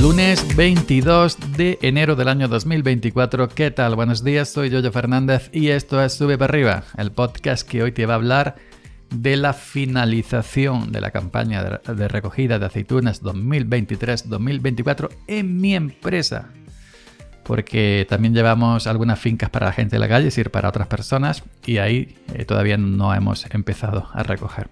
[0.00, 3.48] Lunes 22 de enero del año 2024.
[3.48, 3.96] ¿Qué tal?
[3.96, 7.92] Buenos días, soy Yoyo Fernández y esto es Sube para arriba, el podcast que hoy
[7.92, 8.56] te va a hablar
[9.08, 16.50] de la finalización de la campaña de recogida de aceitunas 2023-2024 en mi empresa.
[17.42, 20.88] Porque también llevamos algunas fincas para la gente de la calle, es decir, para otras
[20.88, 24.68] personas, y ahí eh, todavía no hemos empezado a recoger.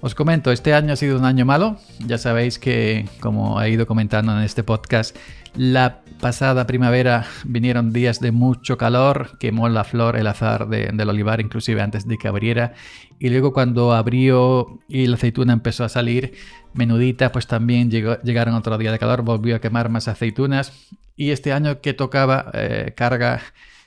[0.00, 1.76] Os comento, este año ha sido un año malo.
[2.06, 5.16] Ya sabéis que, como he ido comentando en este podcast,
[5.56, 11.40] la pasada primavera vinieron días de mucho calor, quemó la flor, el azar del olivar,
[11.40, 12.74] inclusive antes de que abriera.
[13.18, 16.34] Y luego cuando abrió y la aceituna empezó a salir
[16.74, 20.72] menudita, pues también llegaron otro día de calor, volvió a quemar más aceitunas.
[21.16, 23.40] Y este año que tocaba eh, carga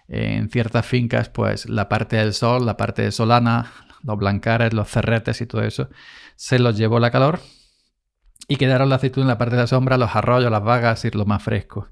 [0.09, 3.72] en ciertas fincas, pues la parte del sol, la parte de solana,
[4.03, 5.89] los blancares, los cerretes y todo eso,
[6.35, 7.39] se los llevó la calor
[8.47, 11.11] y quedaron la aceituna en la parte de la sombra, los arroyos, las vagas y
[11.11, 11.88] lo más fresco.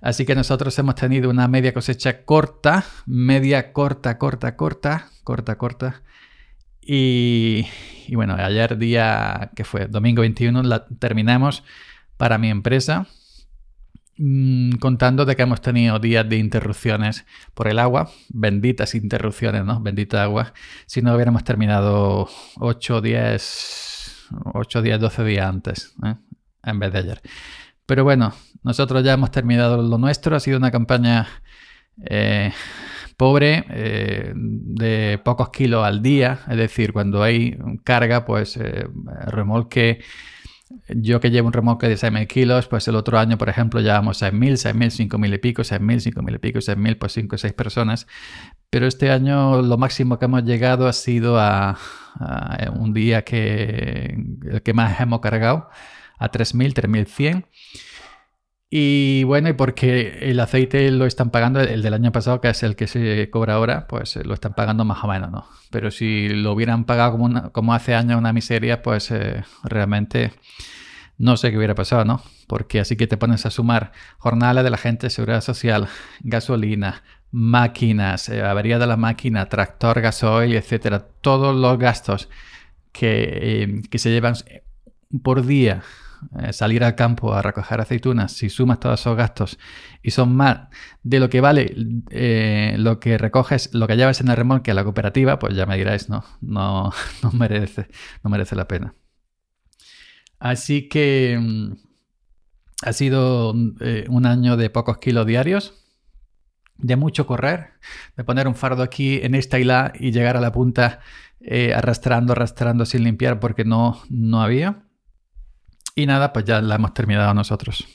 [0.00, 6.02] Así que nosotros hemos tenido una media cosecha corta, media corta, corta, corta, corta, corta.
[6.80, 7.66] Y,
[8.06, 11.64] y bueno, ayer día que fue domingo 21 la terminamos
[12.16, 13.06] para mi empresa
[14.18, 19.80] Mm, contando de que hemos tenido días de interrupciones por el agua, benditas interrupciones, ¿no?
[19.80, 20.54] Bendita agua,
[20.86, 26.14] si no hubiéramos terminado 8, 10, 8, 10, 12 días antes, ¿eh?
[26.64, 27.20] en vez de ayer.
[27.84, 31.28] Pero bueno, nosotros ya hemos terminado lo nuestro, ha sido una campaña
[32.06, 32.52] eh,
[33.18, 38.58] pobre, eh, de pocos kilos al día, es decir, cuando hay carga, pues
[39.26, 40.00] remolque
[40.88, 44.22] yo que llevo un remolque de 6.000 kilos, pues el otro año, por ejemplo, llevamos
[44.22, 48.06] 6.000, 6.000, 5.000 y pico, 6.000, 5.000 y pico, 6.000, pues 5 o 6 personas.
[48.70, 51.78] Pero este año lo máximo que hemos llegado ha sido a,
[52.18, 54.16] a un día que
[54.50, 55.68] el que más hemos cargado,
[56.18, 57.46] a 3.000, 3.100.
[58.68, 62.62] Y bueno, y porque el aceite lo están pagando, el del año pasado, que es
[62.64, 65.46] el que se cobra ahora, pues eh, lo están pagando más o menos, ¿no?
[65.70, 70.32] Pero si lo hubieran pagado como, como hace años una miseria, pues eh, realmente
[71.16, 72.22] no sé qué hubiera pasado, ¿no?
[72.48, 75.88] Porque así que te pones a sumar jornales de la gente, seguridad social,
[76.20, 82.28] gasolina, máquinas, eh, avería de la máquina, tractor, gasoil, etcétera, todos los gastos
[82.92, 84.34] que, que se llevan
[85.22, 85.82] por día
[86.52, 89.58] salir al campo a recoger aceitunas, si sumas todos esos gastos
[90.02, 90.68] y son más
[91.02, 91.74] de lo que vale
[92.10, 95.66] eh, lo que recoges, lo que llevas en el remolque a la cooperativa, pues ya
[95.66, 97.88] me diráis, no, no, no, merece,
[98.22, 98.94] no merece la pena.
[100.38, 101.72] Así que mm,
[102.82, 105.74] ha sido eh, un año de pocos kilos diarios,
[106.78, 107.70] de mucho correr,
[108.16, 111.00] de poner un fardo aquí en esta isla y llegar a la punta
[111.74, 114.85] arrastrando, arrastrando sin limpiar porque no, no había.
[115.98, 117.86] Y nada, pues ya la hemos terminado nosotros.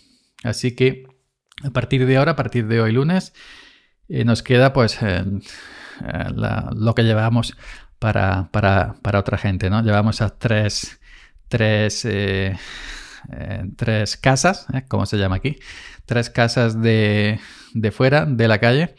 [0.43, 1.05] Así que
[1.63, 3.33] a partir de ahora, a partir de hoy lunes,
[4.09, 5.23] eh, nos queda pues eh,
[6.03, 6.25] eh,
[6.75, 7.55] lo que llevamos
[7.99, 8.49] para,
[9.13, 9.83] otra gente, ¿no?
[9.83, 10.99] Llevamos a tres,
[11.47, 12.07] tres,
[13.77, 15.57] tres casas, como se llama aquí,
[16.05, 17.39] tres casas de,
[17.75, 18.95] de fuera, de la calle.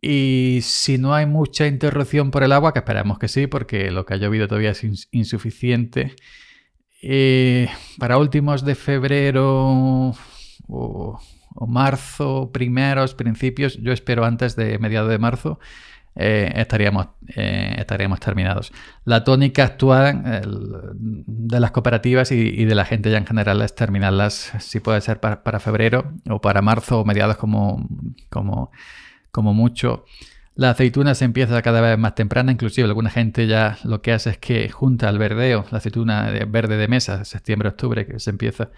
[0.00, 4.06] Y si no hay mucha interrupción por el agua, que esperemos que sí, porque lo
[4.06, 6.14] que ha llovido todavía es insuficiente,
[7.08, 7.68] eh,
[7.98, 10.12] para últimos de febrero
[10.66, 11.20] o,
[11.68, 15.60] marzo, primeros, principios, yo espero antes de mediados de marzo,
[16.16, 18.72] eh, estaríamos, eh, estaríamos terminados.
[19.04, 20.42] La tónica actual
[20.98, 25.20] de las cooperativas y, de la gente ya en general es terminarlas, si puede ser
[25.20, 27.88] para, febrero o para marzo o mediados como,
[28.30, 28.72] como,
[29.30, 30.06] como mucho.
[30.56, 34.30] La aceituna se empieza cada vez más temprana, inclusive alguna gente ya lo que hace
[34.30, 38.70] es que junta al verdeo, la aceituna verde de mesa, septiembre-octubre, que se empieza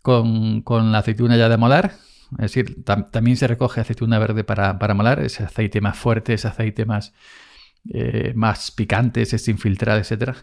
[0.00, 1.92] con, la aceituna ya de molar.
[2.38, 6.86] Es decir, también se recoge aceituna verde para, molar, ese aceite más fuerte, ese aceite
[6.86, 7.12] más,
[7.92, 10.38] eh, más picante, ese sin filtrar, etc.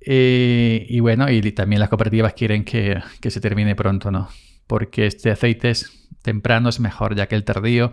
[0.00, 4.28] Eh, y bueno, y también las cooperativas quieren que, que se termine pronto, ¿no?
[4.68, 7.90] Porque este aceite es temprano, es mejor, ya que el tardío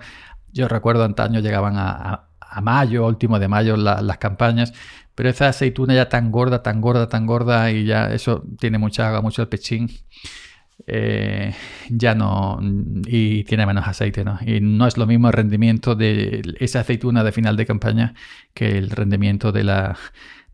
[0.58, 2.24] yo recuerdo antaño llegaban a,
[2.62, 4.74] mayo, último de mayo, las campañas,
[5.16, 9.08] pero esa aceituna ya tan gorda, tan gorda, tan gorda y ya eso tiene mucha
[9.08, 9.90] agua, mucho el pechín.
[10.86, 11.54] Eh,
[11.90, 12.60] ya no
[13.08, 14.40] y tiene menos aceite, ¿no?
[14.46, 18.14] Y no es lo mismo el rendimiento de esa aceituna de final de campaña
[18.54, 19.98] que el rendimiento de la,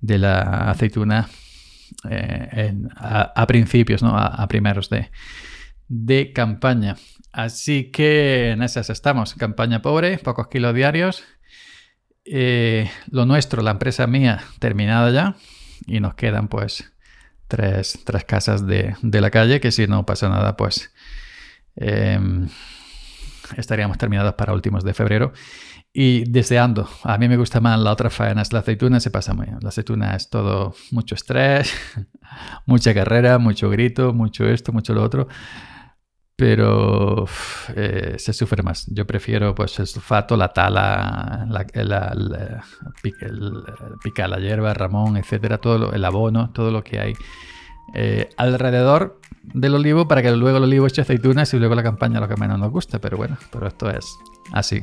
[0.02, 1.28] de la aceituna
[2.10, 4.18] eh, a, principios, ¿no?
[4.18, 5.12] A, primeros de,
[5.88, 6.96] de campaña.
[7.33, 9.33] Así que en esas estamos.
[9.33, 11.24] Campaña pobre, pocos kilos diarios.
[12.25, 15.35] Eh, lo nuestro, la empresa mía, terminada ya.
[15.88, 16.94] Y nos quedan pues
[17.47, 20.94] tres, tres casas de, la calle, que si no pasa nada, pues
[21.75, 22.47] em,
[23.57, 25.33] estaríamos terminados para últimos de febrero.
[25.91, 29.33] Y deseando, a mí me gusta más la otra faena, es la aceituna, se pasa
[29.33, 29.57] muy bien.
[29.62, 31.74] La aceituna es todo mucho estrés,
[32.68, 35.27] mucha carrera, mucho grito, mucho esto, mucho lo otro
[36.35, 37.25] pero
[37.75, 38.85] eh, se sufre más.
[38.88, 42.63] Yo prefiero pues el sulfato, la tala, la,
[44.03, 47.13] pica la hierba, ramón, etcétera, todo el abono, todo lo que hay
[47.94, 52.19] eh, alrededor del olivo para que luego el olivo eche aceitunas y luego la campaña
[52.19, 53.00] lo que menos nos gusta.
[53.00, 54.06] Pero bueno, pero esto es
[54.53, 54.81] así.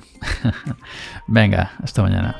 [1.27, 2.37] Venga, hasta mañana.